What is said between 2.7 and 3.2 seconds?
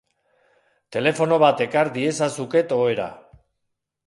ohera.